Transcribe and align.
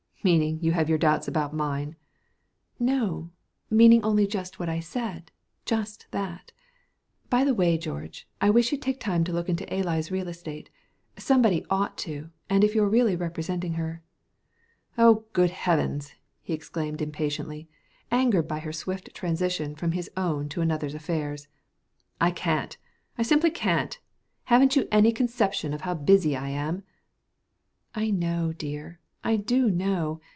"Meaning, 0.23 0.59
you 0.61 0.73
have 0.73 0.87
your 0.87 0.99
doubts 0.99 1.27
about 1.27 1.51
mine." 1.51 1.95
"No, 2.77 3.31
meaning 3.71 4.03
only 4.03 4.27
just 4.27 4.59
what 4.59 4.69
I 4.69 4.79
said 4.79 5.31
just 5.65 6.05
that. 6.11 6.51
By 7.31 7.43
the 7.43 7.55
way, 7.55 7.75
George, 7.75 8.27
I 8.39 8.51
wish 8.51 8.71
you'd 8.71 8.83
take 8.83 8.99
time 8.99 9.23
to 9.23 9.33
look 9.33 9.49
into 9.49 9.65
Alys' 9.73 10.11
real 10.11 10.27
estate. 10.27 10.69
Somebody 11.17 11.65
ought 11.71 11.97
to, 12.05 12.29
and 12.51 12.63
if 12.63 12.75
you're 12.75 12.87
really 12.87 13.15
representing 13.15 13.73
her" 13.73 14.03
"Oh, 14.95 15.23
good 15.33 15.49
heavens!" 15.49 16.13
he 16.43 16.53
exclaimed 16.53 17.01
impatiently, 17.01 17.67
angered 18.11 18.47
by 18.47 18.59
her 18.59 18.71
swift 18.71 19.11
transition 19.15 19.73
from 19.73 19.93
his 19.93 20.11
own 20.15 20.49
to 20.49 20.61
another's 20.61 20.93
affairs. 20.93 21.47
"I 22.21 22.29
can't! 22.29 22.77
I 23.17 23.23
simply 23.23 23.49
can't! 23.49 23.99
Haven't 24.43 24.75
you 24.75 24.87
any 24.91 25.11
conception 25.13 25.73
of 25.73 25.81
how 25.81 25.95
busy 25.95 26.35
I 26.37 26.49
am?" 26.49 26.83
"I 27.95 28.11
know, 28.11 28.53
dear; 28.53 28.99
I 29.23 29.35
do 29.35 29.69
know. 29.69 30.19